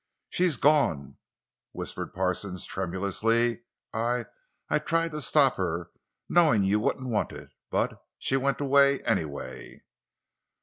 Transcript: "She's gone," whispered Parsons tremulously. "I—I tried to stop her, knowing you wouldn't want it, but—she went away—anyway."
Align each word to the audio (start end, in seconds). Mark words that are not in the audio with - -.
"She's 0.31 0.57
gone," 0.57 1.19
whispered 1.73 2.11
Parsons 2.11 2.65
tremulously. 2.65 3.65
"I—I 3.93 4.79
tried 4.79 5.11
to 5.11 5.21
stop 5.21 5.57
her, 5.57 5.91
knowing 6.27 6.63
you 6.63 6.79
wouldn't 6.79 7.07
want 7.09 7.31
it, 7.31 7.51
but—she 7.69 8.37
went 8.37 8.59
away—anyway." 8.59 9.83